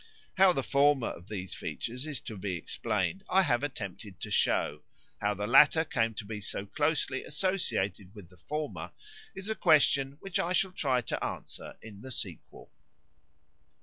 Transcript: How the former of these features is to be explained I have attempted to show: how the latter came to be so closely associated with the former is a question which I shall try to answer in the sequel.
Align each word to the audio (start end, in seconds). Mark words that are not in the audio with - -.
How 0.35 0.51
the 0.51 0.63
former 0.63 1.09
of 1.09 1.27
these 1.27 1.53
features 1.53 2.07
is 2.07 2.19
to 2.21 2.35
be 2.35 2.55
explained 2.55 3.23
I 3.29 3.43
have 3.43 3.61
attempted 3.61 4.19
to 4.21 4.31
show: 4.31 4.81
how 5.19 5.35
the 5.35 5.45
latter 5.45 5.85
came 5.85 6.15
to 6.15 6.25
be 6.25 6.41
so 6.41 6.65
closely 6.65 7.23
associated 7.23 8.15
with 8.15 8.29
the 8.29 8.37
former 8.37 8.93
is 9.35 9.47
a 9.47 9.53
question 9.53 10.17
which 10.19 10.39
I 10.39 10.53
shall 10.53 10.71
try 10.71 11.01
to 11.01 11.23
answer 11.23 11.77
in 11.83 12.01
the 12.01 12.09
sequel. 12.09 12.71